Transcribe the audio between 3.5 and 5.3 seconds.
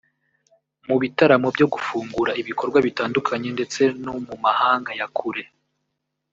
ndetse no mu mahanga ya